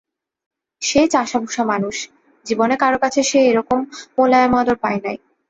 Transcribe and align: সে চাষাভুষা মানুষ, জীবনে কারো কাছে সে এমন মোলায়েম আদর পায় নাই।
সে 0.81 1.01
চাষাভুষা 1.07 1.63
মানুষ, 1.71 1.95
জীবনে 2.45 2.75
কারো 2.81 2.97
কাছে 3.03 3.21
সে 3.23 3.39
এমন 3.51 3.79
মোলায়েম 4.15 4.53
আদর 4.59 4.77
পায় 4.83 4.99
নাই। 5.05 5.17